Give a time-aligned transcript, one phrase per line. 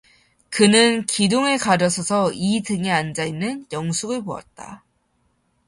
[0.49, 4.83] 그는 기둥을 가려서서 이 등에 앉아 있는 영숙을 보았다.